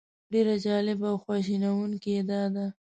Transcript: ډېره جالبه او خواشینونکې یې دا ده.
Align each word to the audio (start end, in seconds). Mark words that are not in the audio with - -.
ډېره 0.31 0.55
جالبه 0.65 1.07
او 1.11 1.17
خواشینونکې 1.23 2.09
یې 2.15 2.21
دا 2.31 2.41
ده. 2.55 2.65